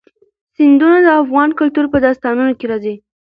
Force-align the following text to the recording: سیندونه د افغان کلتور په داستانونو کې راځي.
سیندونه 0.55 0.97
د 1.03 1.07
افغان 1.21 1.49
کلتور 1.59 1.85
په 1.91 1.97
داستانونو 2.05 2.53
کې 2.59 2.65
راځي. 2.71 2.95